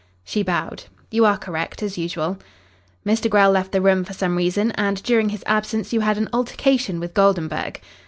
[0.23, 0.85] She bowed.
[1.11, 2.39] "You are correct, as usual."
[3.05, 3.29] "Mr.
[3.29, 6.99] Grell left the room for some reason, and during his absence you had an altercation
[6.99, 7.79] with Goldenburg."